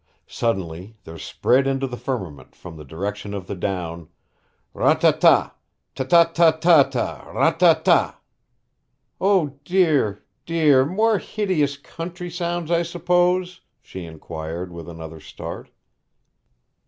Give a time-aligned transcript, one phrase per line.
[0.25, 4.09] Suddenly there spread into the firmament, from the direction of the down:
[4.73, 5.53] 'Ra, ta, ta!
[5.93, 7.29] Ta ta ta ta ta!
[7.29, 8.17] Ra, ta, ta!'
[9.19, 10.87] 'O dear, dear!
[10.87, 15.69] more hideous country sounds, I suppose?' she inquired, with another start.